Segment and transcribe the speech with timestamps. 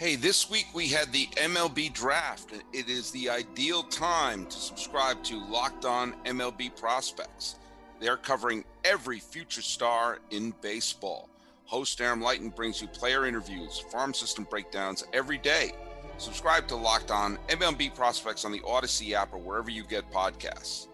[0.00, 2.54] Hey, this week we had the MLB draft.
[2.72, 7.56] It is the ideal time to subscribe to Locked On MLB Prospects.
[8.00, 11.28] They're covering every future star in baseball.
[11.66, 15.72] Host Aram Leighton brings you player interviews, farm system breakdowns every day.
[16.16, 20.86] Subscribe to Locked On MLB Prospects on the Odyssey app or wherever you get podcasts.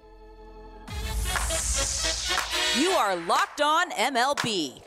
[2.77, 4.83] You are Locked On MLB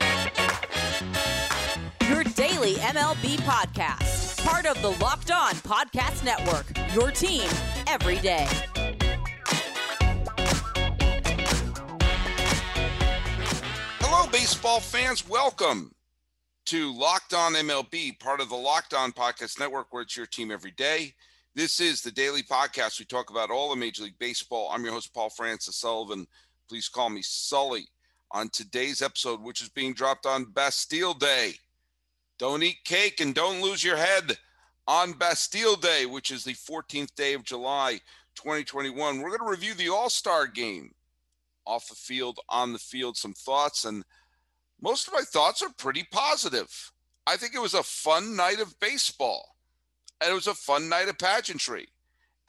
[2.19, 4.08] your daily MLB podcast.
[4.43, 6.65] Part of the Locked On Podcast Network.
[6.93, 7.49] Your team
[7.87, 8.47] every day.
[13.99, 15.27] Hello, baseball fans.
[15.27, 15.93] Welcome
[16.67, 20.51] to Locked On MLB, part of the Locked On Podcast Network, where it's your team
[20.51, 21.13] every day.
[21.53, 22.97] This is the daily podcast.
[22.97, 24.69] We talk about all of Major League Baseball.
[24.71, 26.25] I'm your host, Paul Francis Sullivan.
[26.69, 27.87] Please call me Sully.
[28.31, 31.55] On today's episode, which is being dropped on Bastille Day,
[32.39, 34.37] don't eat cake and don't lose your head
[34.87, 37.99] on Bastille Day, which is the 14th day of July,
[38.35, 39.19] 2021.
[39.19, 40.95] We're going to review the All Star game
[41.67, 43.83] off the field, on the field, some thoughts.
[43.83, 44.05] And
[44.81, 46.91] most of my thoughts are pretty positive.
[47.27, 49.55] I think it was a fun night of baseball,
[50.21, 51.89] and it was a fun night of pageantry.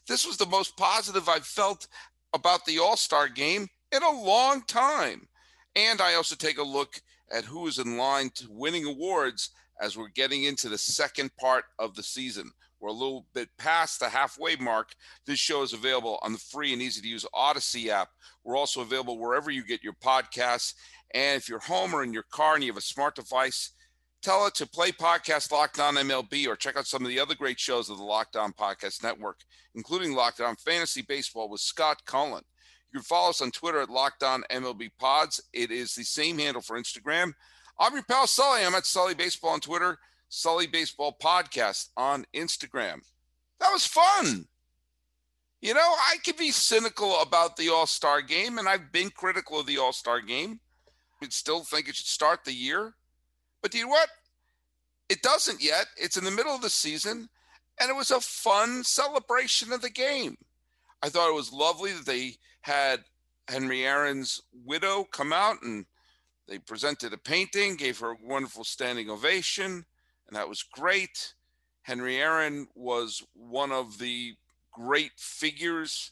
[0.07, 1.89] This was the most positive I've felt
[2.33, 5.27] about the All Star game in a long time.
[5.75, 9.51] And I also take a look at who is in line to winning awards
[9.81, 12.51] as we're getting into the second part of the season.
[12.81, 14.95] We're a little bit past the halfway mark.
[15.27, 18.09] This show is available on the free and easy to use Odyssey app.
[18.43, 20.75] We're also available wherever you get your podcasts.
[21.13, 23.73] And if you're home or in your car and you have a smart device,
[24.23, 27.35] tell it to play podcast Locked On MLB or check out some of the other
[27.35, 29.41] great shows of the Locked On Podcast Network,
[29.75, 32.45] including Locked On Fantasy Baseball with Scott Cullen.
[32.93, 35.41] You can follow us on Twitter at Locked On MLB Pods.
[35.53, 37.35] It is the same handle for Instagram.
[37.81, 38.63] I'm your pal Sully.
[38.63, 43.01] I'm at Sully Baseball on Twitter, Sully Baseball Podcast on Instagram.
[43.59, 44.45] That was fun.
[45.63, 49.61] You know, I could be cynical about the All Star game, and I've been critical
[49.61, 50.61] of the All Star game.
[51.23, 52.93] I still think it should start the year.
[53.63, 54.11] But do you know what?
[55.09, 55.87] It doesn't yet.
[55.97, 57.31] It's in the middle of the season,
[57.81, 60.37] and it was a fun celebration of the game.
[61.03, 63.05] I thought it was lovely that they had
[63.49, 65.87] Henry Aaron's widow come out and
[66.51, 69.87] they presented a painting, gave her a wonderful standing ovation,
[70.27, 71.35] and that was great.
[71.83, 74.35] Henry Aaron was one of the
[74.73, 76.11] great figures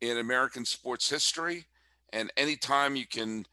[0.00, 1.66] in American sports history.
[2.14, 3.44] And anytime you can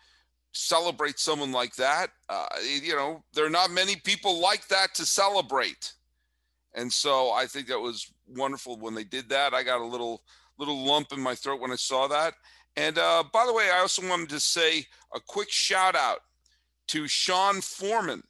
[0.54, 2.48] celebrate someone like that, uh,
[2.82, 5.94] you know, there are not many people like that to celebrate.
[6.74, 9.54] And so I think that was wonderful when they did that.
[9.54, 10.22] I got a little
[10.58, 12.36] little lump in my throat when I saw that.
[12.78, 16.20] And uh, by the way, I also wanted to say a quick shout out
[16.88, 18.24] to Sean Foreman,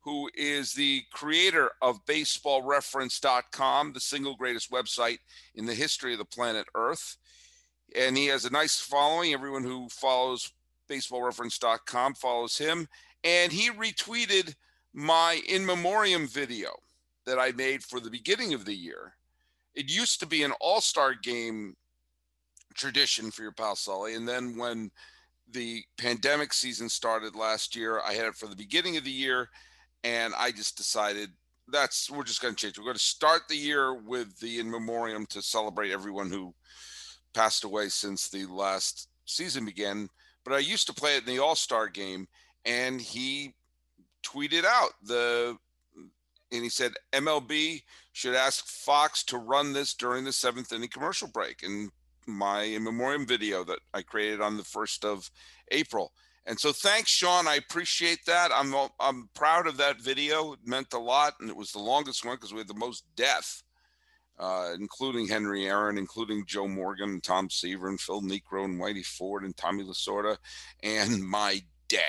[0.00, 5.18] who is the creator of baseballreference.com, the single greatest website
[5.54, 7.16] in the history of the planet Earth.
[7.96, 9.32] And he has a nice following.
[9.32, 10.52] Everyone who follows
[10.88, 12.88] baseballreference.com follows him.
[13.24, 14.54] And he retweeted
[14.94, 16.70] my in memoriam video
[17.26, 19.14] that I made for the beginning of the year.
[19.74, 21.76] It used to be an all star game
[22.74, 24.14] tradition for your pal Sully.
[24.14, 24.90] And then when
[25.50, 29.48] the pandemic season started last year, I had it for the beginning of the year.
[30.04, 31.30] And I just decided
[31.70, 32.78] that's we're just going to change.
[32.78, 36.54] We're going to start the year with the in memoriam to celebrate everyone who
[37.34, 40.08] passed away since the last season began.
[40.44, 42.26] But I used to play it in the All Star game,
[42.64, 43.54] and he
[44.24, 45.56] tweeted out the
[46.50, 47.82] and he said MLB
[48.12, 51.62] should ask Fox to run this during the seventh inning commercial break.
[51.62, 51.90] And
[52.28, 55.30] my memoriam video that I created on the first of
[55.70, 56.12] April.
[56.46, 57.46] And so thanks, Sean.
[57.46, 58.50] I appreciate that.
[58.54, 60.54] I'm I'm proud of that video.
[60.54, 63.04] It meant a lot, and it was the longest one because we had the most
[63.16, 63.62] death,
[64.38, 69.44] uh, including Henry Aaron, including Joe Morgan, Tom Seaver, and Phil Niekro, and Whitey Ford,
[69.44, 70.38] and Tommy Lasorda,
[70.82, 72.00] and my dad.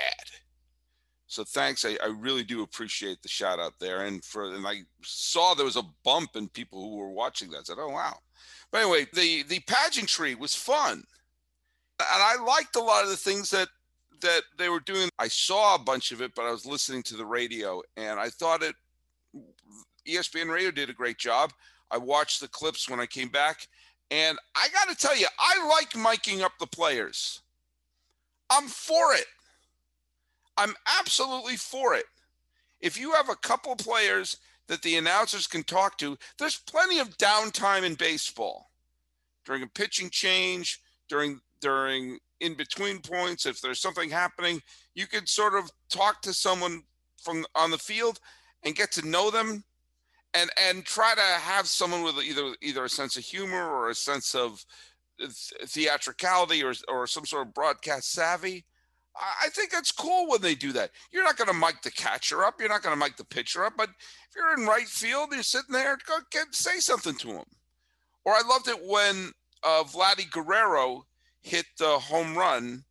[1.26, 1.84] So thanks.
[1.84, 4.04] I, I, really do appreciate the shout out there.
[4.06, 7.58] And for and I saw there was a bump in people who were watching that.
[7.58, 8.16] I said, "Oh wow."
[8.70, 11.04] But anyway, the the pageantry was fun, and
[12.00, 13.68] I liked a lot of the things that
[14.20, 15.08] that they were doing.
[15.18, 18.28] I saw a bunch of it, but I was listening to the radio, and I
[18.28, 18.74] thought it.
[20.06, 21.52] ESPN Radio did a great job.
[21.90, 23.68] I watched the clips when I came back,
[24.10, 27.42] and I got to tell you, I like miking up the players.
[28.50, 29.26] I'm for it.
[30.56, 32.04] I'm absolutely for it.
[32.80, 34.36] If you have a couple players
[34.70, 36.16] that the announcers can talk to.
[36.38, 38.70] There's plenty of downtime in baseball
[39.44, 43.46] during a pitching change, during during in between points.
[43.46, 44.62] If there's something happening,
[44.94, 46.84] you could sort of talk to someone
[47.20, 48.20] from on the field
[48.62, 49.64] and get to know them
[50.34, 53.94] and and try to have someone with either either a sense of humor or a
[53.94, 54.64] sense of
[55.66, 58.64] theatricality or or some sort of broadcast savvy.
[59.16, 60.90] I think it's cool when they do that.
[61.10, 62.60] You're not going to mic the catcher up.
[62.60, 63.74] You're not going to mic the pitcher up.
[63.76, 67.44] But if you're in right field, you're sitting there, go get, say something to him.
[68.24, 69.32] Or I loved it when
[69.64, 71.06] uh, Vladdy Guerrero
[71.42, 72.84] hit the home run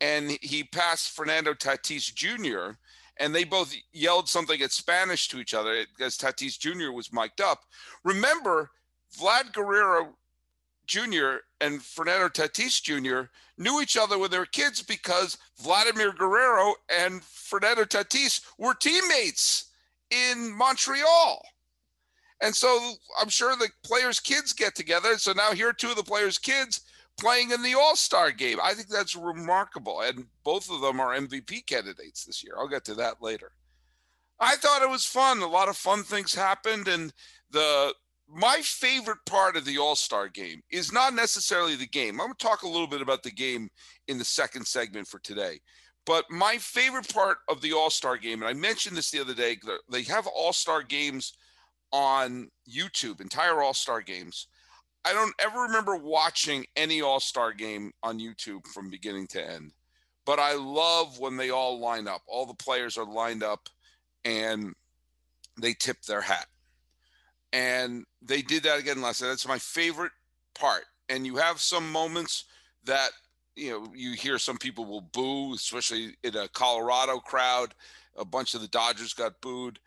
[0.00, 2.76] and he passed Fernando Tatis Jr.
[3.18, 6.90] and they both yelled something in Spanish to each other because Tatis Jr.
[6.92, 7.60] was mic'd up.
[8.04, 8.70] Remember,
[9.18, 10.16] Vlad Guerrero
[10.90, 11.36] Jr.
[11.60, 13.30] and Fernando Tatis Jr.
[13.56, 19.70] knew each other when they were kids because Vladimir Guerrero and Fernando Tatis were teammates
[20.10, 21.40] in Montreal.
[22.42, 25.16] And so I'm sure the players' kids get together.
[25.16, 26.80] So now here are two of the players' kids
[27.20, 28.58] playing in the All Star game.
[28.60, 30.00] I think that's remarkable.
[30.00, 32.54] And both of them are MVP candidates this year.
[32.58, 33.52] I'll get to that later.
[34.40, 35.40] I thought it was fun.
[35.40, 36.88] A lot of fun things happened.
[36.88, 37.12] And
[37.50, 37.94] the
[38.32, 42.20] my favorite part of the All Star game is not necessarily the game.
[42.20, 43.68] I'm going to talk a little bit about the game
[44.08, 45.60] in the second segment for today.
[46.06, 49.34] But my favorite part of the All Star game, and I mentioned this the other
[49.34, 49.56] day,
[49.90, 51.34] they have All Star games
[51.92, 54.46] on YouTube, entire All Star games.
[55.04, 59.72] I don't ever remember watching any All Star game on YouTube from beginning to end,
[60.24, 62.22] but I love when they all line up.
[62.26, 63.68] All the players are lined up
[64.24, 64.74] and
[65.60, 66.46] they tip their hat.
[67.52, 69.28] And they did that again last night.
[69.28, 70.12] That's my favorite
[70.54, 70.84] part.
[71.08, 72.44] And you have some moments
[72.84, 73.10] that,
[73.56, 77.74] you know, you hear some people will boo, especially in a Colorado crowd.
[78.16, 79.80] A bunch of the Dodgers got booed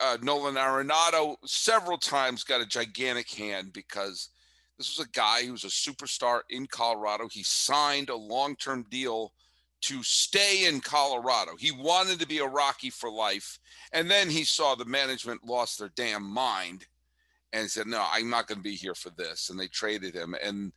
[0.00, 4.30] uh, Nolan Arenado several times got a gigantic hand because
[4.76, 7.28] this was a guy who was a superstar in Colorado.
[7.28, 9.32] He signed a long term deal
[9.80, 11.52] to stay in Colorado.
[11.58, 13.58] He wanted to be a Rocky for life.
[13.92, 16.86] And then he saw the management lost their damn mind
[17.52, 19.50] and said, No, I'm not going to be here for this.
[19.50, 20.34] And they traded him.
[20.42, 20.72] And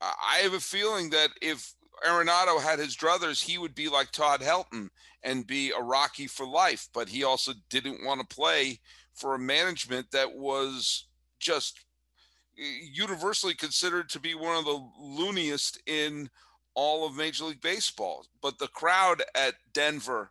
[0.00, 1.74] I have a feeling that if
[2.06, 4.88] Arenado had his druthers, he would be like Todd Helton
[5.22, 6.88] and be a Rocky for life.
[6.92, 8.80] But he also didn't want to play
[9.14, 11.06] for a management that was
[11.38, 11.80] just
[12.58, 16.28] eh, universally considered to be one of the looniest in
[16.74, 18.26] all of Major League Baseball.
[18.42, 20.30] But the crowd at Denver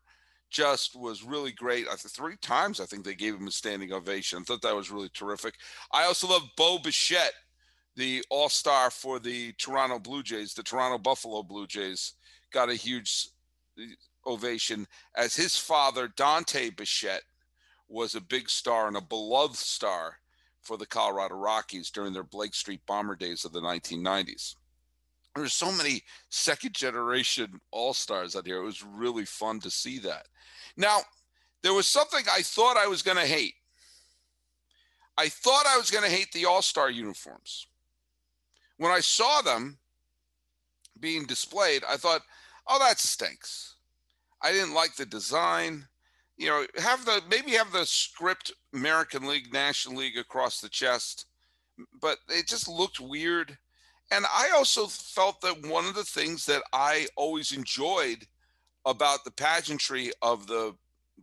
[0.56, 1.86] just was really great.
[1.88, 4.40] I think three times I think they gave him a standing ovation.
[4.40, 5.56] I thought that was really terrific.
[5.92, 7.34] I also love Bo Bichette
[7.96, 12.13] the All Star for the Toronto Blue Jays, the Toronto Buffalo Blue Jays,
[12.52, 13.30] got a huge
[14.25, 17.24] ovation as his father, Dante Bichette,
[17.88, 20.18] was a big star and a beloved star
[20.62, 24.56] for the Colorado Rockies during their Blake Street Bomber days of the 1990s.
[25.35, 28.57] There's so many second generation All Stars out here.
[28.57, 30.27] It was really fun to see that.
[30.77, 30.99] Now,
[31.61, 33.55] there was something I thought I was going to hate.
[35.17, 37.67] I thought I was going to hate the All Star uniforms
[38.77, 39.77] when I saw them
[40.99, 42.21] being displayed, I thought,
[42.67, 43.75] oh, that stinks.
[44.41, 45.87] I didn't like the design.
[46.37, 51.25] You know, have the maybe have the script American League, National League across the chest,
[52.01, 53.57] but it just looked weird.
[54.12, 58.25] And I also felt that one of the things that I always enjoyed
[58.86, 60.75] about the pageantry of the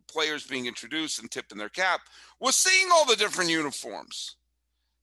[0.08, 2.00] players being introduced and tipping their cap
[2.40, 4.36] was seeing all the different uniforms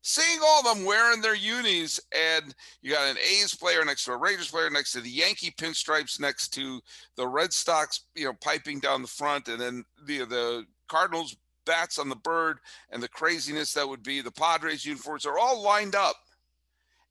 [0.01, 4.11] seeing all of them wearing their unis, and you got an A's player next to
[4.11, 6.79] a Rangers player next to the Yankee pinstripes next to
[7.15, 11.99] the Red Sox, you know, piping down the front, and then the the Cardinals bats
[11.99, 12.59] on the bird,
[12.89, 14.21] and the craziness that would be.
[14.21, 16.15] The Padres uniforms are all lined up,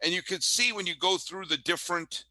[0.03, 2.25] and you could see when you go through the different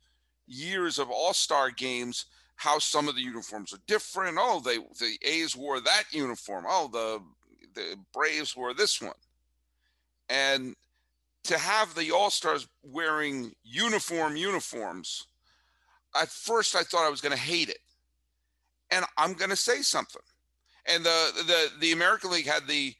[0.47, 4.38] years of All Star games how some of the uniforms are different.
[4.39, 6.65] Oh, they the A's wore that uniform.
[6.67, 7.21] Oh, the
[7.75, 9.13] the Braves wore this one
[10.29, 10.75] and
[11.43, 15.27] to have the All Stars wearing uniform uniforms,
[16.19, 17.79] at first I thought I was going to hate it,
[18.91, 20.21] and I'm going to say something.
[20.86, 22.93] And the the the American League had the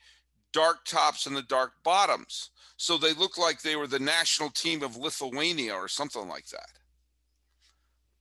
[0.58, 4.82] dark tops and the dark bottoms, so they looked like they were the national team
[4.82, 6.70] of Lithuania or something like that.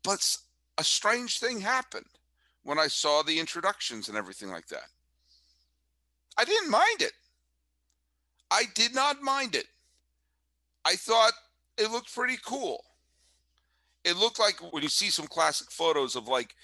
[0.05, 0.37] But
[0.77, 2.05] a strange thing happened
[2.63, 4.91] when I saw the introductions and everything like that.
[6.37, 7.15] I didn't mind it.
[8.51, 9.69] I did not mind it.
[10.85, 11.33] I thought
[11.79, 12.85] it looked pretty cool.
[14.05, 16.55] It looked like when you see some classic photos of like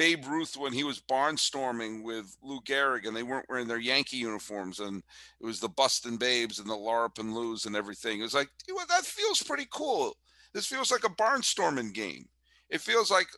[0.00, 4.16] Babe Ruth when he was barnstorming with Lou Gehrig and they weren't wearing their Yankee
[4.18, 5.04] uniforms and
[5.40, 8.20] it was the Bustin' Babes and the Larrupin' Lou's and everything.
[8.20, 10.16] It was like, you know, that feels pretty cool.
[10.54, 12.28] This feels like a barnstorming game.
[12.70, 13.28] It feels like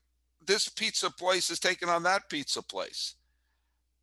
[0.46, 3.16] this pizza place is taking on that pizza place.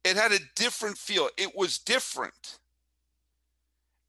[0.04, 1.30] It had a different feel.
[1.38, 2.60] It was different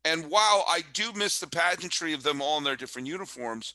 [0.04, 3.75] And while I do miss the pageantry of them all in their different uniforms,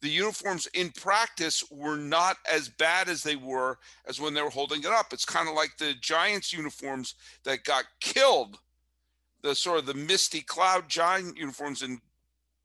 [0.00, 4.50] the uniforms in practice were not as bad as they were as when they were
[4.50, 5.12] holding it up.
[5.12, 7.14] It's kind of like the Giants uniforms
[7.44, 8.58] that got killed,
[9.42, 12.00] the sort of the misty cloud giant uniforms in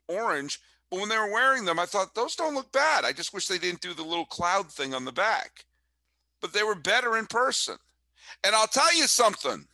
[0.08, 0.60] orange.
[0.90, 3.04] But when they were wearing them, I thought those don't look bad.
[3.04, 5.66] I just wish they didn't do the little cloud thing on the back.
[6.40, 7.76] But they were better in person.
[8.44, 9.66] And I'll tell you something.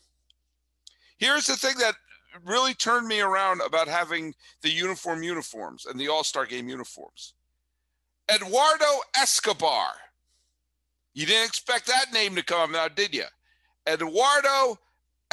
[1.17, 1.95] Here's the thing that
[2.43, 7.33] really turned me around about having the uniform uniforms and the All Star game uniforms.
[8.33, 8.85] Eduardo
[9.17, 9.91] Escobar.
[11.13, 13.25] You didn't expect that name to come out, did you?
[13.85, 14.79] Eduardo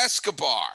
[0.00, 0.68] Escobar,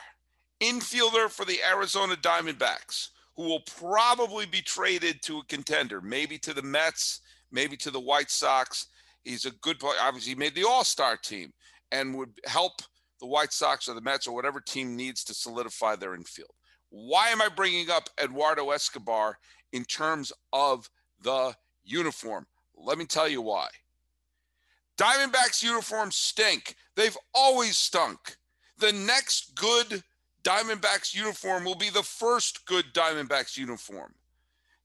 [0.62, 6.54] infielder for the Arizona Diamondbacks, who will probably be traded to a contender, maybe to
[6.54, 7.20] the Mets,
[7.52, 8.88] maybe to the White Sox.
[9.24, 9.98] He's a good player.
[10.02, 11.52] Obviously, he made the All Star team
[11.92, 12.82] and would help
[13.20, 16.52] the White Sox or the Mets or whatever team needs to solidify their infield.
[16.90, 19.38] Why am I bringing up Eduardo Escobar
[19.74, 20.90] in terms of
[21.22, 22.46] the uniform?
[22.76, 23.68] Let me tell you why.
[24.98, 26.76] Diamondbacks uniforms stink.
[26.96, 28.38] They've always stunk.
[28.78, 30.04] The next good
[30.44, 34.14] Diamondbacks uniform will be the first good Diamondbacks uniform.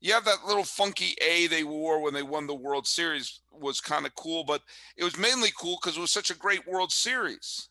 [0.00, 3.80] You have that little funky A they wore when they won the World Series was
[3.80, 4.62] kind of cool, but
[4.96, 7.68] it was mainly cool because it was such a great World Series.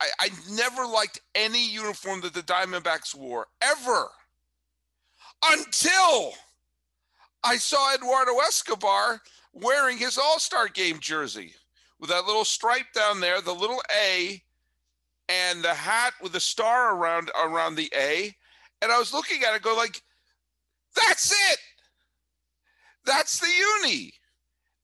[0.00, 4.08] I, I never liked any uniform that the Diamondbacks wore ever
[5.44, 6.32] until
[7.44, 9.20] I saw Eduardo Escobar
[9.52, 11.54] wearing his All Star game jersey
[11.98, 14.42] with that little stripe down there, the little A,
[15.28, 18.34] and the hat with the star around around the A.
[18.80, 20.02] And I was looking at it, go like,
[20.96, 21.58] that's it.
[23.04, 23.48] That's the
[23.82, 24.12] uni.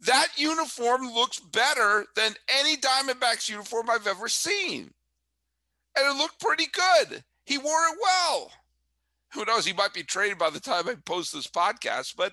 [0.00, 4.92] That uniform looks better than any Diamondbacks uniform I've ever seen
[5.98, 7.24] and it looked pretty good.
[7.44, 8.50] He wore it well.
[9.34, 9.66] Who knows?
[9.66, 12.32] He might be traded by the time I post this podcast, but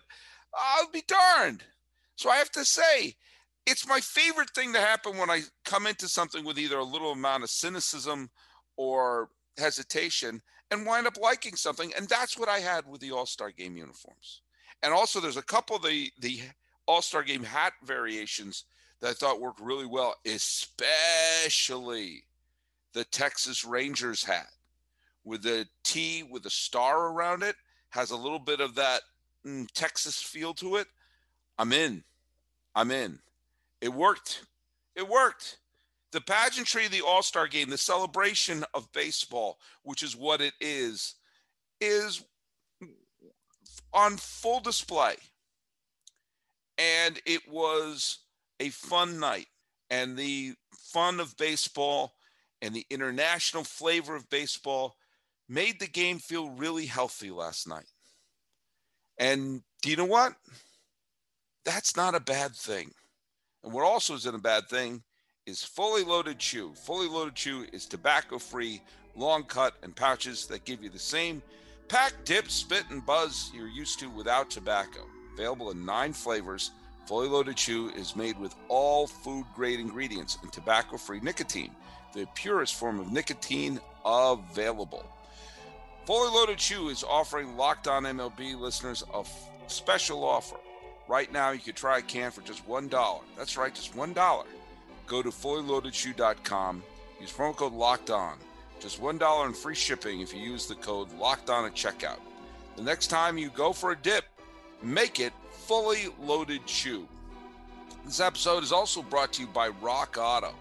[0.54, 1.64] I'll be darned.
[2.16, 3.16] So I have to say,
[3.66, 7.12] it's my favorite thing to happen when I come into something with either a little
[7.12, 8.30] amount of cynicism
[8.78, 11.92] or hesitation and wind up liking something.
[11.96, 14.42] And that's what I had with the All Star game uniforms.
[14.84, 16.42] And also, there's a couple of the, the
[16.88, 18.66] All Star game hat variations
[19.02, 22.24] that I thought worked really well, especially
[22.94, 24.48] the Texas Rangers hat
[25.25, 27.55] with the T with a star around it,
[27.89, 29.01] has a little bit of that
[29.46, 30.88] mm, Texas feel to it.
[31.58, 32.03] I'm in.
[32.75, 33.20] I'm in.
[33.82, 34.44] It worked.
[34.96, 35.58] It worked.
[36.12, 40.53] The pageantry of the All Star game, the celebration of baseball, which is what it
[40.62, 41.15] is,
[41.82, 42.24] is
[43.94, 45.15] on full display.
[46.77, 48.20] And it was
[48.60, 49.48] a fun night.
[49.89, 52.15] And the fun of baseball
[52.62, 54.96] and the international flavor of baseball
[55.48, 57.86] made the game feel really healthy last night.
[59.18, 60.34] And do you know what?
[61.64, 62.92] That's not a bad thing.
[63.64, 65.04] And what also isn't a bad thing
[65.46, 66.74] is fully loaded chew.
[66.75, 68.82] Fully loaded chew is tobacco free,
[69.16, 71.42] long cut, and pouches that give you the same
[71.88, 75.06] pack, dip, spit, and buzz you're used to without tobacco.
[75.34, 76.72] Available in nine flavors,
[77.06, 81.72] Fully Loaded Chew is made with all food grade ingredients and tobacco free nicotine
[82.16, 85.06] the purest form of nicotine available.
[86.06, 90.58] Fully Loaded Chew is offering Locked On MLB listeners a f- special offer.
[91.08, 93.22] Right now, you can try a can for just $1.
[93.38, 94.46] That's right, just $1.
[95.08, 96.84] Go to fullyloadedchew.com,
[97.20, 98.38] use promo code Locked On.
[98.80, 102.20] Just $1 in free shipping if you use the code Locked On at checkout.
[102.76, 104.26] The next time you go for a dip,
[104.84, 107.08] make it Fully Loaded Chew.
[108.06, 110.54] This episode is also brought to you by Rock Auto.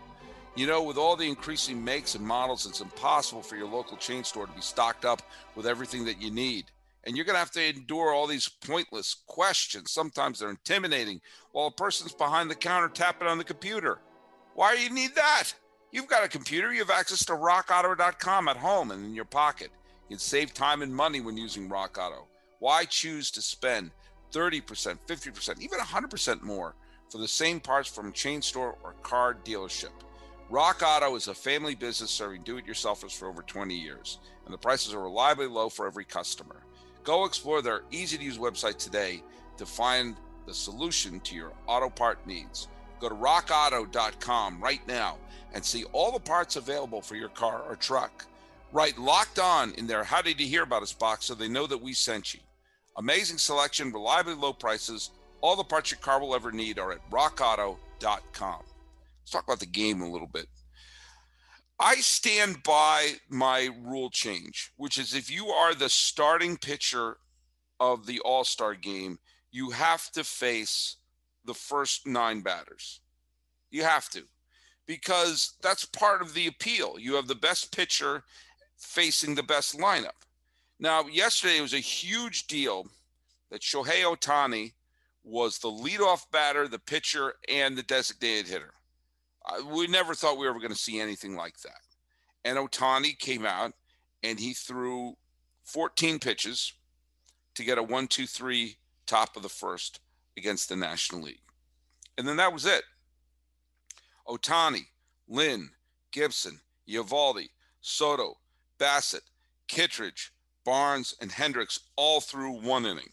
[0.57, 4.23] You know, with all the increasing makes and models, it's impossible for your local chain
[4.23, 5.21] store to be stocked up
[5.57, 6.67] with everything that you need.
[7.03, 9.91] And you're going to have to endure all these pointless questions.
[9.91, 11.21] Sometimes they're intimidating
[11.51, 13.99] while a person's behind the counter tapping on the computer.
[14.55, 15.53] Why do you need that?
[15.91, 19.71] You've got a computer, you have access to rockauto.com at home and in your pocket.
[20.09, 22.29] You can save time and money when using Rock Auto.
[22.61, 23.91] Why choose to spend
[24.33, 26.75] 30%, 50%, even 100% more
[27.11, 29.91] for the same parts from chain store or car dealership?
[30.51, 34.53] Rock Auto is a family business serving do it yourselfers for over 20 years, and
[34.53, 36.63] the prices are reliably low for every customer.
[37.03, 39.23] Go explore their easy to use website today
[39.57, 42.69] to find the solution to your auto part needs.
[43.01, 45.17] Go to rockauto.com right now
[45.55, 48.27] and see all the parts available for your car or truck.
[48.71, 51.67] Write locked on in their How Did You Hear About Us box so they know
[51.67, 52.41] that we sent you.
[52.99, 55.11] Amazing selection, reliably low prices,
[55.41, 58.63] all the parts your car will ever need are at rockauto.com.
[59.25, 60.49] Let's talk about the game a little bit.
[61.81, 67.17] I stand by my rule change, which is if you are the starting pitcher
[67.81, 69.19] of the All Star game,
[69.51, 70.97] you have to face
[71.47, 73.01] the first nine batters.
[73.71, 74.25] You have to,
[74.87, 76.97] because that's part of the appeal.
[76.99, 78.25] You have the best pitcher
[78.77, 80.21] facing the best lineup.
[80.79, 82.87] Now, yesterday it was a huge deal
[83.51, 84.75] that Shohei Ohtani
[85.23, 88.74] was the leadoff batter, the pitcher, and the designated hitter.
[89.67, 91.81] We never thought we were going to see anything like that.
[92.45, 93.73] And Ohtani came out
[94.23, 95.17] and he threw
[95.65, 96.73] 14 pitches
[97.55, 100.01] to get a one, two, three top of the first
[100.37, 101.41] against the National League.
[102.19, 102.83] And then that was it.
[104.27, 104.87] Ohtani,
[105.29, 105.71] Lynn,
[106.11, 107.49] Gibson, Eovaldi,
[107.81, 108.39] Soto,
[108.79, 109.23] Bassitt,
[109.69, 110.33] Kittredge,
[110.65, 113.11] Barnes, and Hendriks all threw one inning.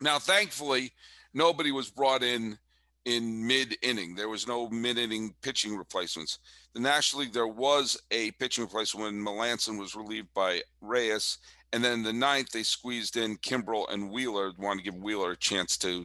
[0.00, 0.92] Now, thankfully,
[1.32, 2.58] nobody was brought in
[3.04, 4.14] in mid inning.
[4.14, 6.38] There was no mid inning pitching replacements.
[6.74, 11.38] The National League, there was a pitching replacement when Melancon was relieved by Reyes.
[11.72, 15.36] And then the ninth, they squeezed in Kimbrel and Wheeler, wanted to give Wheeler a
[15.36, 16.04] chance to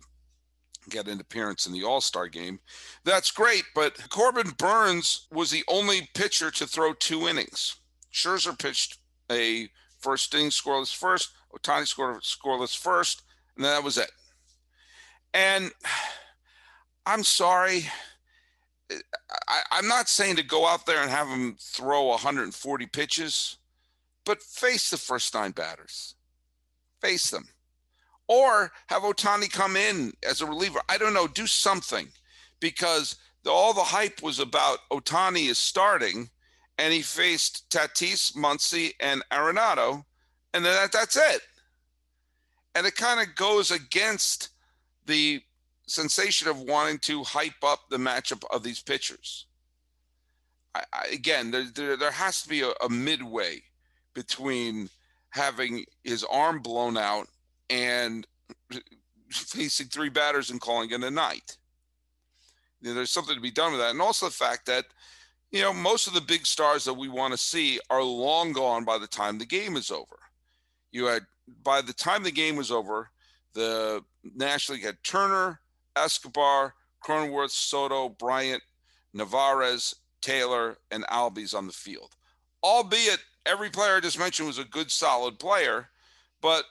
[0.89, 2.59] get an appearance in the All Star game.
[3.05, 7.75] That's great, but Corbin Burnes was the only pitcher to throw two innings.
[8.11, 8.97] Scherzer pitched
[9.31, 13.23] a first inning scoreless first, Ohtani scored scoreless first,
[13.55, 14.11] and then that was it.
[15.33, 15.71] And
[17.05, 17.85] I'm sorry.
[19.47, 23.57] I, am not saying to go out there and have him throw 140 pitches,
[24.25, 26.15] but face the first nine batters.
[27.01, 27.47] Face them.
[28.27, 30.81] Or have Ohtani come in as a reliever.
[30.87, 31.27] I don't know.
[31.27, 32.07] Do something
[32.59, 36.29] because the, all the hype was about Ohtani is starting
[36.77, 40.05] and he faced Tatis, Muncy, and Arenado.
[40.53, 41.41] And then that, that's it.
[42.75, 44.49] And it kind of goes against
[45.05, 45.41] the
[45.89, 49.47] sensation of wanting to hype up the matchup of these pitchers.
[50.75, 53.61] I, I, again, there, there, there, has to be a, a midway
[54.13, 54.89] between
[55.31, 57.27] having his arm blown out
[57.69, 58.27] and
[59.29, 61.57] facing three batters and calling it a night.
[62.81, 63.91] You know, there's something to be done with that.
[63.91, 64.85] And also the fact that,
[65.51, 68.85] you know, most of the big stars that we want to see are long gone
[68.85, 70.19] by the time the game is over.
[70.91, 71.23] You had,
[71.63, 73.09] by the time the game was over,
[73.53, 74.03] the
[74.35, 75.59] National League had Turner,
[75.99, 78.61] Escobar, Cronenworth, Soto, Bryant,
[79.13, 82.15] Narvaez, Taylor, and Albies on the field.
[82.63, 85.89] Albeit every player I just mentioned was a good, solid player,
[86.41, 86.65] but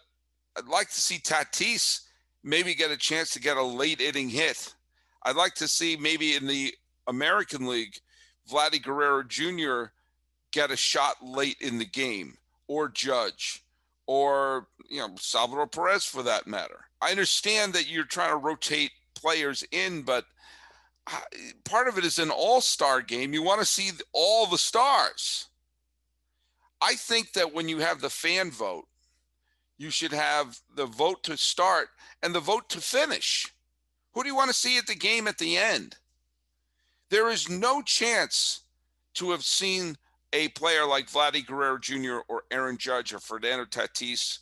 [0.56, 2.02] I'd like to see Tatis
[2.42, 4.74] maybe get a chance to get a late inning hit.
[5.22, 6.74] I'd like to see maybe in the
[7.06, 7.96] American League,
[8.50, 9.92] Vladdy Guerrero Jr.
[10.52, 13.64] get a shot late in the game, or Judge,
[14.06, 16.84] or you know Salvador Perez for that matter.
[17.00, 20.24] I understand that you're trying to rotate players in, but
[21.06, 21.20] uh,
[21.64, 23.32] part of it is an all star game.
[23.32, 25.46] You want to see all the stars.
[26.80, 28.86] I think that when you have the fan vote,
[29.78, 31.88] you should have the vote to start
[32.22, 33.46] and the vote to finish.
[34.12, 35.96] Who do you want to see at the game at the end?
[37.10, 38.62] There is no chance
[39.14, 39.96] to have seen
[40.32, 42.18] a player like Vladdy Guerrero Jr.
[42.28, 44.40] or Aaron Judge or Fernando Tatis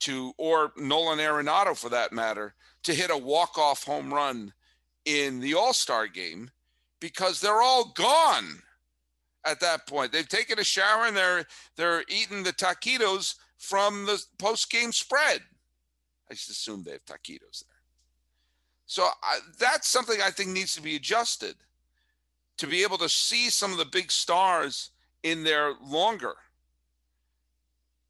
[0.00, 2.54] to, or Nolan Arenado for that matter,
[2.86, 4.52] to hit a walk-off home run
[5.04, 6.48] in the All-Star game
[7.00, 8.62] because they're all gone
[9.44, 10.12] at that point.
[10.12, 15.40] They've taken a shower and they're they're eating the taquitos from the post-game spread.
[16.30, 17.74] I just assume they have taquitos there.
[18.86, 21.56] So I, that's something I think needs to be adjusted
[22.58, 24.90] to be able to see some of the big stars
[25.24, 26.34] in there longer.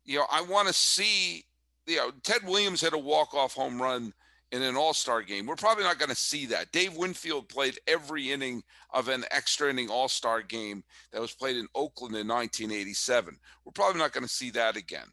[0.04, 1.46] You know, I want to see.
[1.86, 4.12] You know, Ted Williams had a walk-off home run
[4.52, 5.46] in an All Star game.
[5.46, 6.72] We're probably not going to see that.
[6.72, 11.56] Dave Winfield played every inning of an extra inning All Star game that was played
[11.56, 13.36] in Oakland in 1987.
[13.64, 15.06] We're probably not going to see that again.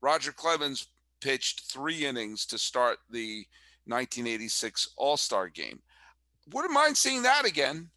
[0.00, 0.88] Roger Clemens
[1.20, 3.44] pitched three innings to start the
[3.86, 5.80] 1986 All Star game.
[6.52, 7.90] Wouldn't mind seeing that again.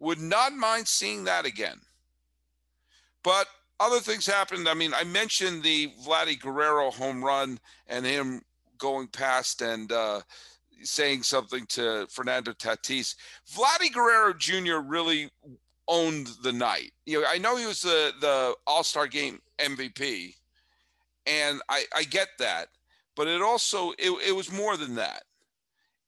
[0.00, 1.78] Would not mind seeing that again.
[3.22, 3.46] But
[3.78, 4.68] other things happened.
[4.68, 8.42] I mean, I mentioned the Vladdy Guerrero home run and him
[8.80, 10.20] going past and uh,
[10.82, 13.14] saying something to Fernando Tatis.
[13.54, 14.78] Vladdy Guerrero Jr.
[14.84, 15.30] really
[15.86, 16.92] owned the night.
[17.06, 20.34] You know, I know he was the the All Star Game MVP,
[21.26, 22.68] and I I get that,
[23.14, 25.22] but it also it, it was more than that.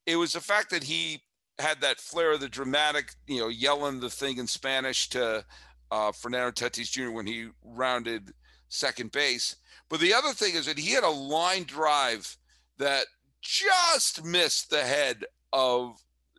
[0.07, 1.23] It was the fact that he
[1.59, 5.45] had that flair of the dramatic, you know, yelling the thing in Spanish to
[5.91, 7.11] uh, Fernando Tatis Jr.
[7.11, 8.33] when he rounded
[8.69, 9.57] second base.
[9.89, 12.37] But the other thing is that he had a line drive
[12.79, 13.07] that
[13.41, 15.97] just missed the head of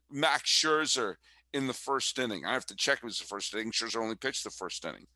[0.09, 1.15] Max Scherzer
[1.53, 2.45] in the first inning.
[2.45, 3.71] I have to check it was the first inning.
[3.71, 5.07] Scherzer only pitched the first inning.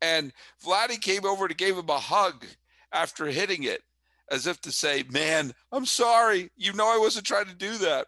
[0.00, 0.32] And
[0.64, 2.46] Vladdy came over to give him a hug
[2.92, 3.82] after hitting it,
[4.30, 6.50] as if to say, Man, I'm sorry.
[6.56, 8.06] You know, I wasn't trying to do that.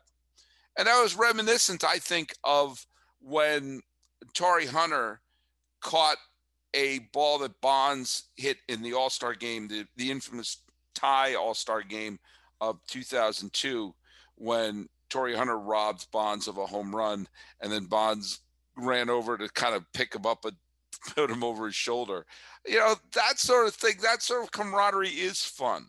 [0.78, 2.87] And that was reminiscent, I think, of
[3.20, 3.80] when
[4.34, 5.20] Torii Hunter
[5.80, 6.18] caught
[6.74, 10.58] a ball that Bonds hit in the All Star game, the, the infamous
[10.94, 12.18] tie All Star game
[12.60, 13.94] of 2002,
[14.36, 17.26] when Torii Hunter robbed Bonds of a home run,
[17.60, 18.40] and then Bonds
[18.76, 20.56] ran over to kind of pick him up and
[21.14, 22.26] put him over his shoulder.
[22.66, 25.86] You know, that sort of thing, that sort of camaraderie is fun.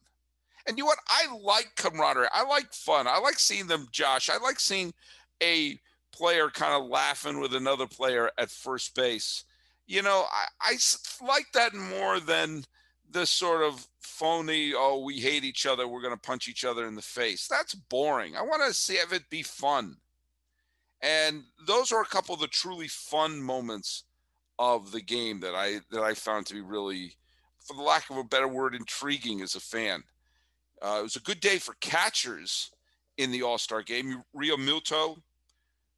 [0.66, 1.00] And you know what?
[1.08, 2.28] I like camaraderie.
[2.32, 3.08] I like fun.
[3.08, 4.30] I like seeing them, Josh.
[4.30, 4.94] I like seeing
[5.42, 5.80] a
[6.12, 9.46] player kind of laughing with another player at first base.
[9.88, 12.64] You know, I, I like that more than
[13.10, 16.88] the sort of phony, oh, we hate each other, we're going to punch each other
[16.88, 17.48] in the face.
[17.48, 18.36] That's boring.
[18.36, 19.98] I want to see have it be fun.
[21.02, 24.04] And those are a couple of the truly fun moments
[24.58, 27.16] of the game that I that I found to be really,
[27.66, 30.04] for the lack of a better word, intriguing as a fan.
[30.82, 32.72] Uh, it was a good day for catchers
[33.18, 34.22] in the All Star game.
[34.36, 35.18] Realmuto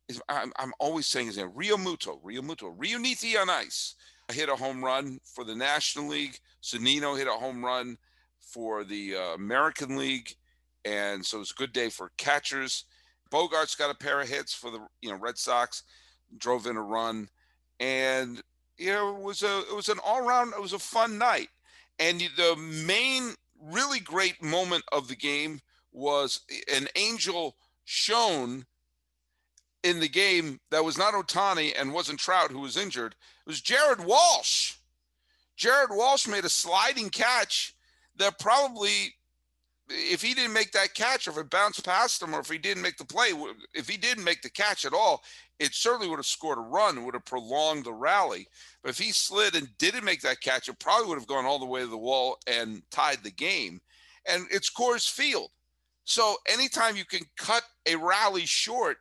[0.08, 1.52] is I'm, I'm always saying his name.
[1.52, 3.96] Realmuto rio muto rio Reuniti on ice
[4.32, 6.38] hit a home run for the National League.
[6.64, 7.98] Zunino hit a home run
[8.40, 10.36] for the uh, American League,
[10.86, 12.86] and so it was a good day for catchers.
[13.32, 15.84] Bogaerts got a pair of hits for the you know Red Sox,
[16.38, 17.30] drove in a run,
[17.80, 18.42] and
[18.78, 21.50] you know it was a it was an all round it was a fun night.
[22.00, 25.60] And the main really great moment of the game
[25.92, 26.42] was
[26.74, 28.66] an angel shown
[29.84, 33.16] in the game that was not Ohtani and wasn't Trout who was injured.
[33.46, 34.76] It was Jared Walsh.
[35.58, 37.76] Jared Walsh made a sliding catch
[38.18, 39.14] that probably,
[39.90, 42.58] if he didn't make that catch, or if it bounced past him, or if he
[42.58, 43.32] didn't make the play,
[43.74, 45.24] if he didn't make the catch at all,
[45.60, 48.48] it certainly would have scored a run, would have prolonged the rally.
[48.82, 51.60] But if he slid and didn't make that catch, it probably would have gone all
[51.60, 53.80] the way to the wall and tied the game.
[54.28, 55.50] And it's Coors Field.
[56.04, 58.98] So anytime you can cut a rally short,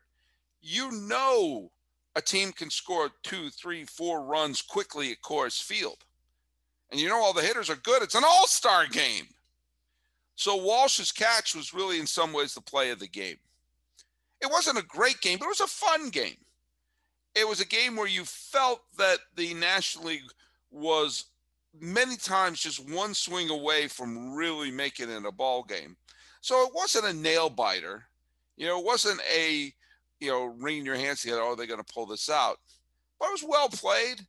[0.61, 1.71] you know
[2.17, 5.99] a team can score two, three, four runs quickly at Coors Field.
[6.91, 8.03] And you know all the hitters are good.
[8.03, 9.27] It's an all-star game.
[10.35, 13.37] So Walsh's catch was really in some ways the play of the game.
[14.41, 16.39] It wasn't a great game, but it was a fun game.
[17.35, 20.23] It was a game where you felt that the National League
[20.71, 21.27] was
[21.79, 25.97] many times just one swing away from really making it a ball game.
[26.41, 28.05] So it wasn't a nail biter.
[28.57, 29.73] You know, it wasn't a
[30.21, 31.43] you know, wringing your hands together.
[31.43, 32.59] Oh, they're going to pull this out.
[33.19, 34.27] But it was well played,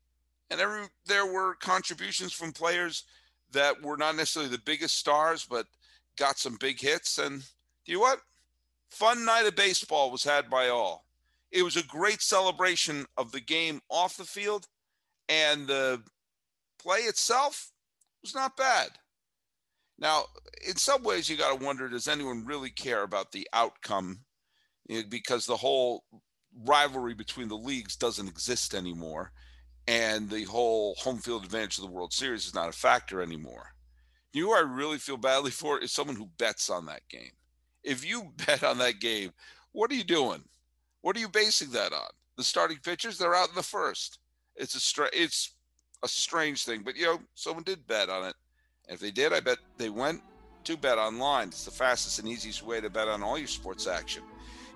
[0.49, 3.03] and every, there were contributions from players
[3.51, 5.67] that were not necessarily the biggest stars, but
[6.17, 7.17] got some big hits.
[7.17, 7.43] And
[7.85, 8.19] you know what?
[8.89, 11.05] Fun night of baseball was had by all.
[11.51, 14.67] It was a great celebration of the game off the field,
[15.27, 16.01] and the
[16.81, 17.71] play itself
[18.21, 18.89] was not bad.
[19.99, 20.25] Now,
[20.67, 24.21] in some ways, you got to wonder does anyone really care about the outcome
[25.09, 26.03] because the whole
[26.65, 29.31] rivalry between the leagues doesn't exist anymore
[29.87, 33.73] and the whole home field advantage of the World Series is not a factor anymore.
[34.33, 37.31] You know I really feel badly for is someone who bets on that game.
[37.83, 39.31] If you bet on that game,
[39.71, 40.43] what are you doing?
[41.01, 42.09] What are you basing that on?
[42.37, 44.19] The starting pitchers, they're out in the first.
[44.55, 45.53] It's a stra- it's
[46.03, 48.35] a strange thing, but you know, someone did bet on it.
[48.87, 50.21] And if they did, I bet they went
[50.65, 51.49] to bet online.
[51.49, 54.23] It's the fastest and easiest way to bet on all your sports action.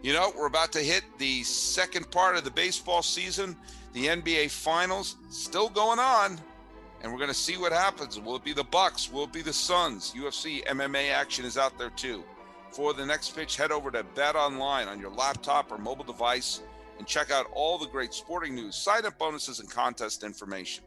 [0.06, 3.58] You know, we're about to hit the second part of the baseball season.
[3.94, 6.40] The NBA Finals still going on,
[7.02, 8.20] and we're going to see what happens.
[8.20, 9.12] Will it be the Bucks?
[9.12, 10.14] Will it be the Suns?
[10.16, 12.24] UFC MMA action is out there too.
[12.70, 16.62] For the next pitch, head over to Bet Online on your laptop or mobile device
[17.00, 20.84] and check out all the great sporting news, sign-up bonuses, and contest information.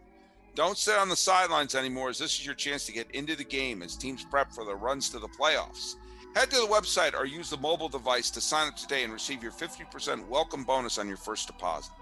[0.55, 3.43] Don't sit on the sidelines anymore, as this is your chance to get into the
[3.43, 5.97] game as teams prep for their runs to the playoffs.
[6.35, 9.43] Head to the website or use the mobile device to sign up today and receive
[9.43, 11.93] your 50% welcome bonus on your first deposit.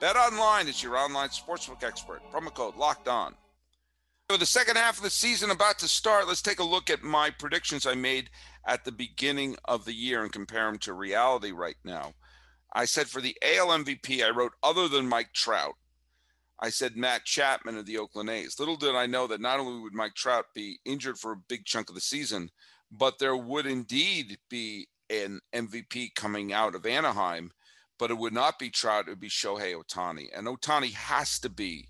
[0.00, 2.20] Bet Online is your online sportsbook expert.
[2.32, 3.34] Promo code locked on.
[4.28, 7.02] For the second half of the season about to start, let's take a look at
[7.02, 8.28] my predictions I made
[8.66, 12.12] at the beginning of the year and compare them to reality right now.
[12.74, 15.74] I said for the AL MVP, I wrote other than Mike Trout.
[16.60, 18.58] I said Matt Chapman of the Oakland A's.
[18.58, 21.64] Little did I know that not only would Mike Trout be injured for a big
[21.64, 22.50] chunk of the season,
[22.90, 27.50] but there would indeed be an MVP coming out of Anaheim,
[27.98, 30.28] but it would not be Trout, it would be Shohei Ohtani.
[30.36, 31.88] And Ohtani has to be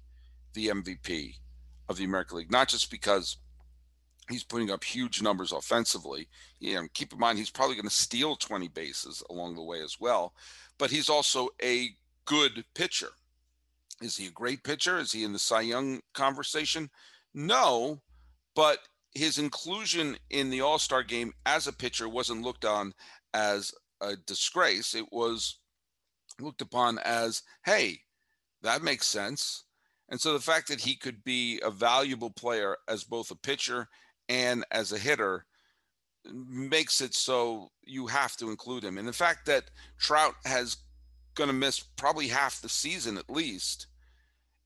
[0.54, 1.34] the MVP
[1.88, 3.38] of the American League, not just because
[4.30, 6.28] he's putting up huge numbers offensively.
[6.60, 9.82] You know, keep in mind he's probably going to steal 20 bases along the way
[9.82, 10.34] as well,
[10.78, 11.90] but he's also a
[12.24, 13.10] good pitcher.
[14.00, 14.98] Is he a great pitcher?
[14.98, 16.90] Is he in the Cy Young conversation?
[17.34, 18.00] No,
[18.54, 18.78] but
[19.14, 22.92] his inclusion in the All Star game as a pitcher wasn't looked on
[23.34, 24.94] as a disgrace.
[24.94, 25.58] It was
[26.40, 27.98] looked upon as, hey,
[28.62, 29.64] that makes sense.
[30.08, 33.88] And so the fact that he could be a valuable player as both a pitcher
[34.28, 35.44] and as a hitter
[36.24, 38.98] makes it so you have to include him.
[38.98, 40.78] And the fact that Trout has
[41.34, 43.86] going to miss probably half the season at least,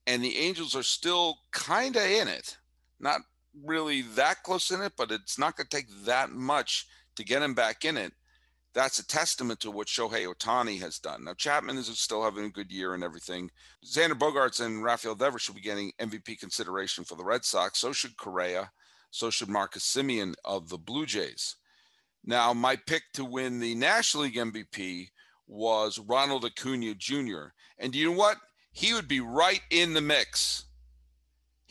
[0.06, 2.56] and the Angels are still kind of in it,
[2.98, 3.20] not
[3.64, 6.86] really that close in it, but it's not going to take that much
[7.16, 8.12] to get him back in it.
[8.74, 11.24] That's a testament to what Shohei Ohtani has done.
[11.24, 13.50] Now Chapman is still having a good year and everything.
[13.84, 17.78] Xander Bogaerts and Rafael Devers should be getting MVP consideration for the Red Sox.
[17.78, 18.70] So should Correa.
[19.10, 21.56] So should Marcus Semien of the Blue Jays.
[22.24, 25.08] Now, my pick to win the National League MVP
[25.46, 27.48] was Ronald Acuna Jr.
[27.78, 28.38] And you know what?
[28.72, 30.64] He would be right in the mix.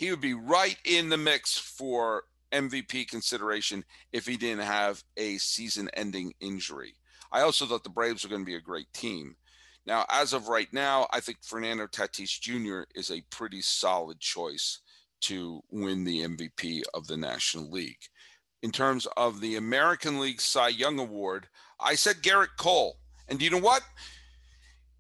[0.01, 5.37] He would be right in the mix for MVP consideration if he didn't have a
[5.37, 6.95] season ending injury.
[7.31, 9.35] I also thought the Braves were going to be a great team.
[9.85, 12.89] Now, as of right now, I think Fernando Tatis Jr.
[12.95, 14.79] is a pretty solid choice
[15.21, 18.01] to win the MVP of the National League.
[18.63, 21.47] In terms of the American League Cy Young Award,
[21.79, 22.97] I said Gerrit Cole.
[23.27, 23.83] And do you know what?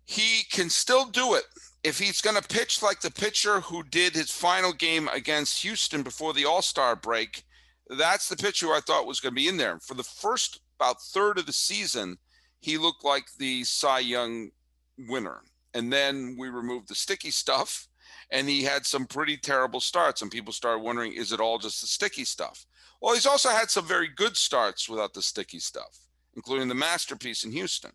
[0.05, 1.45] He can still do it.
[1.83, 6.03] If he's going to pitch like the pitcher who did his final game against Houston
[6.03, 7.43] before the All Star break,
[7.89, 9.79] that's the pitcher I thought was going to be in there.
[9.79, 12.17] For the first about third of the season,
[12.59, 14.51] he looked like the Cy Young
[14.97, 15.41] winner.
[15.73, 17.87] And then we removed the sticky stuff,
[18.29, 20.21] and he had some pretty terrible starts.
[20.21, 22.65] And people started wondering, is it all just the sticky stuff?
[23.01, 25.99] Well, he's also had some very good starts without the sticky stuff,
[26.35, 27.91] including the masterpiece in Houston.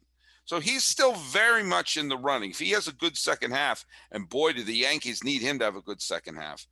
[0.46, 2.50] So he's still very much in the running.
[2.50, 5.64] If he has a good second half, and boy, do the Yankees need him to
[5.64, 6.66] have a good second half.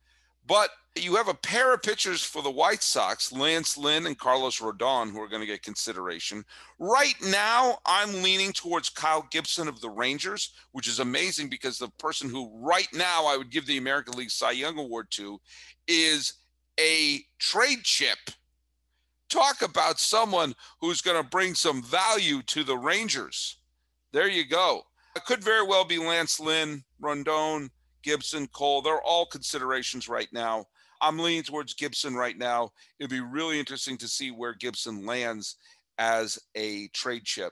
[0.47, 4.59] But you have a pair of pitchers for the White Sox, Lance Lynn and Carlos
[4.59, 6.45] Rodon, who are going to get consideration.
[6.79, 11.89] Right now, I'm leaning towards Kyle Gibson of the Rangers, which is amazing because the
[11.99, 15.41] person who right now I would give the American League Cy Young Award to
[15.87, 16.33] is
[16.79, 18.19] a trade chip
[19.29, 23.57] talk about someone who's going to bring some value to the Rangers.
[24.15, 24.83] There you go.
[25.17, 27.69] It could very well be Lance Lynn, Rodon,
[28.01, 28.81] Gibson, Cole.
[28.81, 30.63] They're all considerations right now.
[31.01, 32.71] I'm leaning towards Gibson right now.
[32.97, 35.57] It'd be really interesting to see where Gibson lands
[35.97, 37.51] as a trade chip.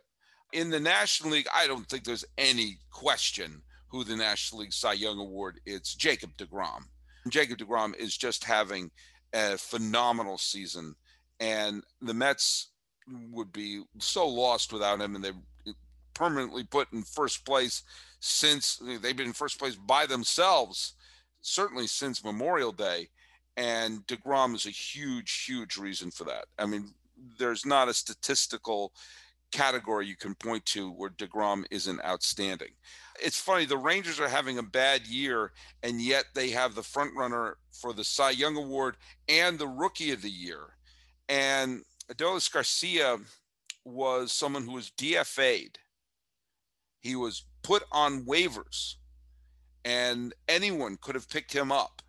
[0.53, 4.93] In the National League, I don't think there's any question who the National League Cy
[4.93, 6.83] Young Award It's Jacob DeGrom.
[7.27, 8.89] Jacob DeGrom is just having
[9.33, 10.95] a phenomenal season
[11.41, 12.69] and the Mets
[13.31, 15.31] would be so lost without him, and they
[16.13, 17.83] permanently put in first place
[18.19, 20.93] since eh, they've been in first place by themselves,
[21.41, 23.09] certainly since Memorial Day.
[23.55, 26.45] And DeGrom is a huge, huge reason for that.
[26.57, 26.93] I mean,
[27.37, 28.93] there's not a statistical
[29.51, 32.71] category you can point to where DeGrom isn't outstanding.
[33.21, 35.51] It's funny, the Rangers are having a bad year,
[35.83, 38.97] and yet they have the front runner for the Cy Young Award
[39.29, 40.77] and the Rookie of the Year.
[41.29, 43.17] And Adolis Garcia
[43.85, 45.77] was someone who was DFA'd.
[47.03, 48.95] He was put on waivers,
[49.83, 52.01] and anyone could have picked him up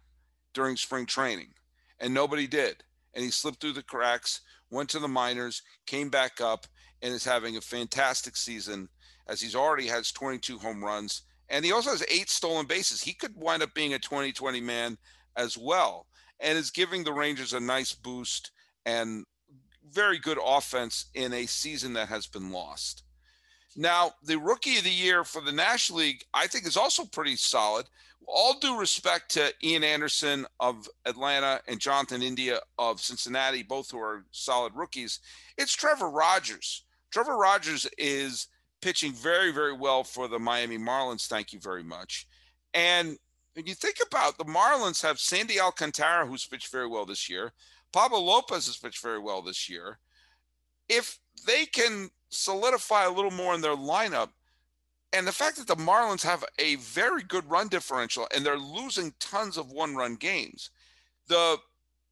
[0.54, 1.54] during spring training,
[1.98, 2.84] and nobody did.
[3.12, 6.66] And he slipped through the cracks, went to the minors, came back up,
[7.02, 8.88] and is having a fantastic season
[9.26, 11.22] as he's already has 22 home runs.
[11.48, 13.02] And he also has eight stolen bases.
[13.02, 14.96] He could wind up being a 2020 man
[15.36, 16.06] as well,
[16.38, 18.52] and is giving the Rangers a nice boost
[18.86, 19.24] and
[19.90, 23.03] very good offense in a season that has been lost.
[23.76, 27.36] Now, the rookie of the year for the National League, I think, is also pretty
[27.36, 27.86] solid.
[28.26, 33.98] All due respect to Ian Anderson of Atlanta and Jonathan India of Cincinnati, both who
[33.98, 35.20] are solid rookies,
[35.58, 36.84] it's Trevor Rogers.
[37.10, 38.48] Trevor Rogers is
[38.80, 41.26] pitching very, very well for the Miami Marlins.
[41.26, 42.26] Thank you very much.
[42.72, 43.18] And
[43.54, 47.52] when you think about the Marlins have Sandy Alcantara, who's pitched very well this year.
[47.92, 49.98] Pablo Lopez has pitched very well this year.
[50.88, 54.30] If they can solidify a little more in their lineup,
[55.12, 59.14] and the fact that the Marlins have a very good run differential and they're losing
[59.20, 60.70] tons of one run games,
[61.28, 61.56] the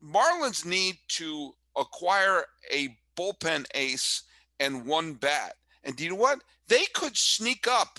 [0.02, 4.22] Marlins need to acquire a bullpen ace
[4.60, 5.56] and one bat.
[5.82, 6.42] And do you know what?
[6.68, 7.98] They could sneak up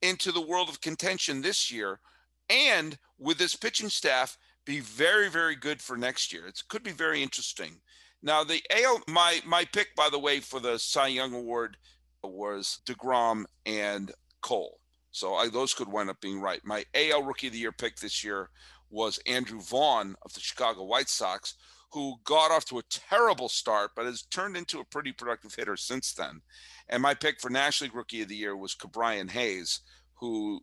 [0.00, 2.00] into the world of contention this year.
[2.48, 6.46] And with this pitching staff, be very, very good for next year.
[6.46, 7.76] It could be very interesting.
[8.22, 11.76] Now, the AL, my my pick, by the way, for the Cy Young Award
[12.22, 14.78] was Degrom and Cole.
[15.10, 16.60] So I, those could wind up being right.
[16.64, 18.48] My AL Rookie of the Year pick this year
[18.90, 21.54] was Andrew Vaughn of the Chicago White Sox,
[21.90, 25.76] who got off to a terrible start, but has turned into a pretty productive hitter
[25.76, 26.40] since then.
[26.88, 29.80] And my pick for National League Rookie of the Year was Ke'Bryan Hayes,
[30.14, 30.60] who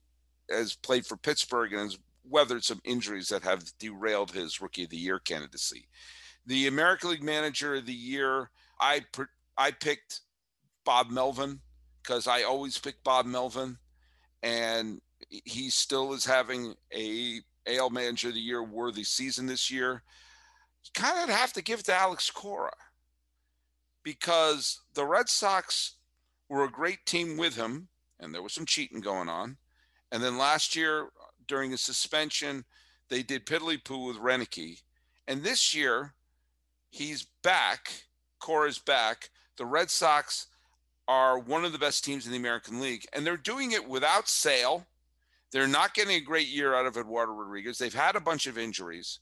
[0.50, 4.90] has played for Pittsburgh and has weathered some injuries that have derailed his Rookie of
[4.90, 5.88] the Year candidacy.
[6.46, 8.50] The American League Manager of the Year,
[8.80, 9.02] I
[9.58, 10.22] I picked
[10.84, 11.60] Bob Melvin
[12.02, 13.78] because I always pick Bob Melvin,
[14.42, 20.04] and he still is having a AL Manager of the Year worthy season this year.
[20.84, 22.74] You kind of have to give it to Alex Cora
[24.04, 25.96] because the Red Sox
[26.48, 29.58] were a great team with him, and there was some cheating going on.
[30.12, 31.10] And then last year,
[31.48, 32.66] during his suspension,
[33.10, 34.82] they did piddly poo with Roenicke.
[35.28, 36.16] And this year,
[36.90, 37.92] he's back.
[38.40, 39.30] Cora's back.
[39.58, 40.48] The Red Sox
[41.08, 44.30] are one of the best teams in the American League, and they're doing it without
[44.30, 44.86] Sale.
[45.52, 47.78] They're not getting a great year out of Eduardo Rodriguez.
[47.78, 49.20] They've had a bunch of injuries,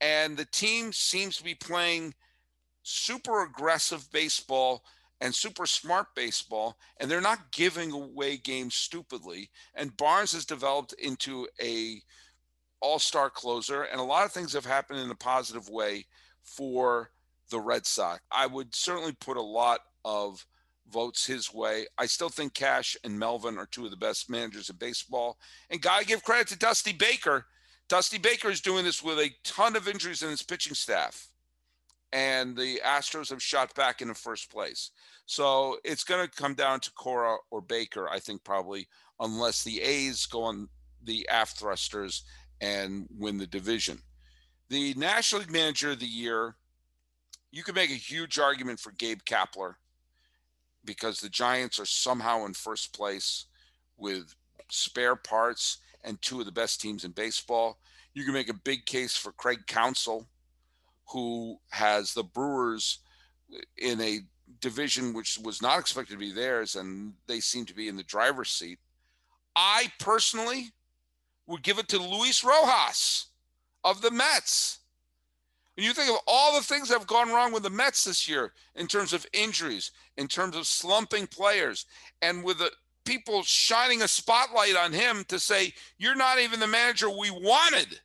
[0.00, 2.14] and the team seems to be playing
[2.82, 4.84] super aggressive baseball
[5.20, 9.50] and super smart baseball, and they're not giving away games stupidly.
[9.74, 12.02] And Barnes has developed into a
[12.80, 16.06] all-star closer, and a lot of things have happened in a positive way
[16.42, 17.10] for
[17.50, 18.20] the Red Sox.
[18.30, 20.46] I would certainly put a lot of
[20.90, 21.86] votes his way.
[21.98, 25.38] I still think Cash and Melvin are two of the best managers in baseball.
[25.70, 27.46] And gotta give credit to Dusty Baker.
[27.88, 31.28] Dusty Baker is doing this with a ton of injuries in his pitching staff.
[32.12, 34.90] And the Astros have shot back in the first place.
[35.26, 38.86] So it's going to come down to Cora or Baker, I think, probably,
[39.18, 40.68] unless the A's go on
[41.02, 42.22] the aft thrusters
[42.60, 43.98] and win the division.
[44.72, 46.56] The National League Manager of the Year,
[47.50, 49.74] you could make a huge argument for Gabe Kapler
[50.82, 53.44] because the Giants are somehow in first place
[53.98, 54.34] with
[54.70, 57.80] spare parts and two of the best teams in baseball.
[58.14, 60.26] You can make a big case for Craig Counsell,
[61.10, 63.00] who has the Brewers
[63.76, 64.20] in a
[64.62, 68.02] division which was not expected to be theirs, and they seem to be in the
[68.04, 68.78] driver's seat.
[69.54, 70.70] I personally
[71.46, 73.26] would give it to Luis Rojas
[73.84, 74.78] of the Mets.
[75.76, 78.28] When you think of all the things that have gone wrong with the Mets this
[78.28, 81.86] year in terms of injuries, in terms of slumping players,
[82.20, 82.70] and with the
[83.04, 88.00] people shining a spotlight on him to say, You're not even the manager we wanted.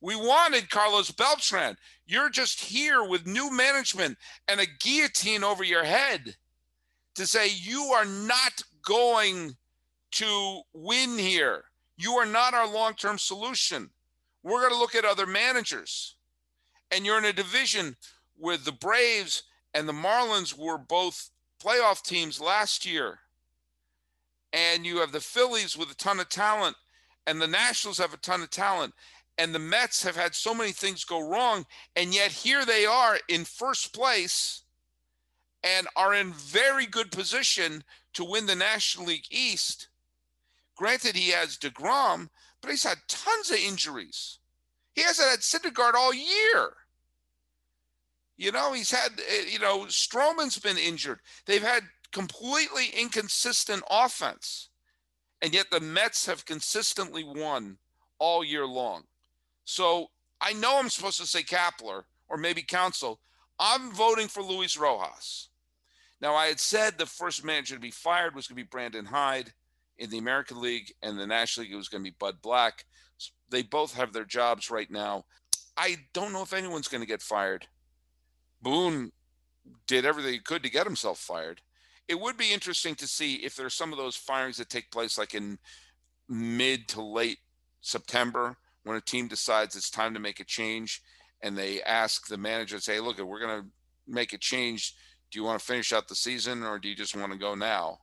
[0.00, 1.76] We wanted Carlos Beltran.
[2.06, 6.36] You're just here with new management and a guillotine over your head
[7.16, 9.56] to say you are not going
[10.12, 11.64] to win here.
[11.96, 13.90] You are not our long term solution.
[14.42, 16.16] We're going to look at other managers
[16.90, 17.96] and you're in a division
[18.36, 19.42] where the Braves
[19.74, 21.30] and the Marlins were both
[21.62, 23.18] playoff teams last year.
[24.52, 26.76] And you have the Phillies with a ton of talent,
[27.26, 28.94] and the Nationals have a ton of talent.
[29.36, 33.18] And the Mets have had so many things go wrong, and yet here they are
[33.28, 34.62] in first place
[35.62, 39.87] and are in very good position to win the National League East.
[40.78, 42.28] Granted, he has DeGrom,
[42.62, 44.38] but he's had tons of injuries.
[44.94, 46.72] He hasn't had Syndergaard all year.
[48.36, 51.18] You know, he's had, eh, you know, Stroman's been injured.
[51.46, 54.68] They've had completely inconsistent offense.
[55.42, 57.78] And yet the Mets have consistently won
[58.20, 59.02] all year long.
[59.64, 60.10] So
[60.40, 63.18] I know I'm supposed to say Kapler or maybe Counsell.
[63.58, 65.48] I'm voting for Luis Rojas.
[66.20, 69.06] Now, I had said the first manager to be fired was going to be Brandon
[69.06, 69.52] Hyde
[69.98, 72.84] in the American League, and the National League it was going to be Bud Black.
[73.50, 75.24] They both have their jobs right now.
[75.76, 77.66] I don't know if anyone's going to get fired.
[78.62, 79.12] Boone
[79.86, 81.60] did everything he could to get himself fired.
[82.08, 85.18] It would be interesting to see if there's some of those firings that take place
[85.18, 85.58] like in
[86.28, 87.38] mid to late
[87.80, 91.02] September when a team decides it's time to make a change
[91.42, 93.68] and they ask the manager, say, look, we're going to
[94.06, 94.94] make a change.
[95.30, 97.54] Do you want to finish out the season or do you just want to go
[97.54, 97.98] now?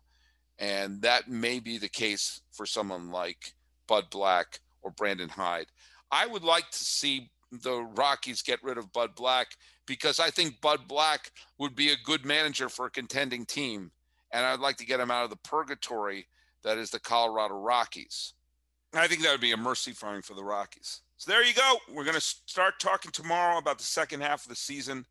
[0.60, 3.54] And that may be the case for someone like
[3.88, 5.68] Bud Black or Brandon Hyde.
[6.12, 9.48] I would like to see the Rockies get rid of Bud Black
[9.86, 13.92] because I think Bud Black would be a good manager for a contending team.
[14.32, 16.28] And I'd like to get him out of the purgatory
[16.64, 18.34] that is the Colorado Rockies.
[18.94, 21.02] I think that would be a mercy firing for the Rockies.
[21.18, 21.78] So there you go.
[21.94, 25.06] We're going to start talking tomorrow about the second half of the season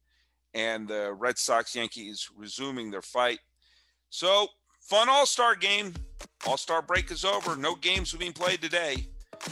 [0.53, 3.41] and the Red Sox Yankees resuming their fight.
[4.11, 4.49] So,
[4.85, 5.95] fun All Star game.
[6.47, 7.57] All Star break is over.
[7.57, 9.09] No games are being played today.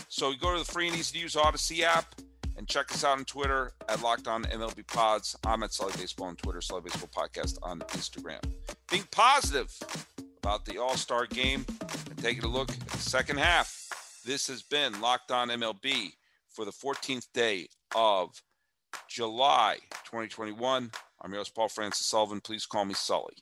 [0.09, 2.15] So, go to the free and easy to use Audacy app
[2.57, 5.37] and check us out on Twitter at Locked On MLB Pods.
[5.45, 8.43] I'm at Sully Baseball on Twitter, Sully Baseball Podcast on Instagram.
[8.91, 9.77] Being positive
[10.43, 11.65] about the All Star game.
[12.11, 13.79] And taking a look at the second half.
[14.25, 16.13] This has been Locked On MLB
[16.49, 18.41] for the 14th day of
[19.09, 20.91] July 2021.
[21.21, 22.41] I'm your host, Paul Francis Sullivan.
[22.41, 23.35] Please call me Sully.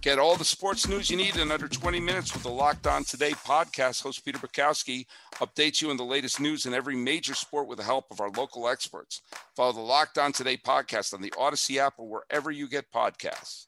[0.00, 3.04] Get all the sports news you need in under 20 minutes with the Locked On
[3.04, 4.02] Today podcast.
[4.02, 5.06] Host Peter Bukowski
[5.36, 8.30] updates you on the latest news in every major sport with the help of our
[8.30, 9.22] local experts.
[9.54, 13.66] Follow the Locked On Today podcast on the Audacy app or wherever you get podcasts.